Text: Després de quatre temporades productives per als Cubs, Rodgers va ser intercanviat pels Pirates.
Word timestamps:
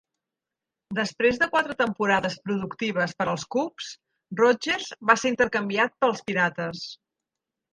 Després 0.99 1.35
de 1.41 1.49
quatre 1.51 1.75
temporades 1.81 2.37
productives 2.47 3.13
per 3.19 3.27
als 3.35 3.45
Cubs, 3.57 3.91
Rodgers 4.41 4.89
va 5.11 5.17
ser 5.25 5.33
intercanviat 5.35 5.97
pels 6.07 6.25
Pirates. 6.31 6.83